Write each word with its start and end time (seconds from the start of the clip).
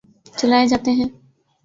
جلائے 0.35 0.65
جاتے 0.67 0.91
ہیں 0.91 1.09